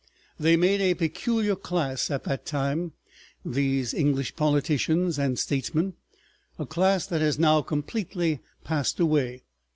They 0.39 0.57
made 0.57 0.81
a 0.81 0.95
peculiar 0.95 1.55
class 1.55 2.09
at 2.09 2.23
that 2.23 2.43
time, 2.43 2.93
these 3.45 3.93
English 3.93 4.35
politicians 4.35 5.19
and 5.19 5.37
statesmen, 5.37 5.93
a 6.57 6.65
class 6.65 7.05
that 7.05 7.21
has 7.21 7.37
now 7.37 7.61
completely 7.61 8.39
passed 8.63 8.99
away. 8.99 9.43